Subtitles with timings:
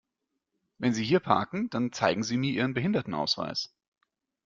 [0.79, 3.69] Wenn Sie hier parken, dann zeigen Sie mir Ihren Behindertenausweis!